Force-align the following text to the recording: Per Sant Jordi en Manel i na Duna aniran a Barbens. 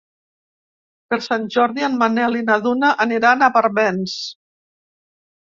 Per 1.11 1.19
Sant 1.25 1.45
Jordi 1.55 1.85
en 1.89 1.99
Manel 1.99 2.39
i 2.41 2.41
na 2.47 2.57
Duna 2.65 2.91
aniran 3.07 3.45
a 3.45 3.51
Barbens. 3.59 4.19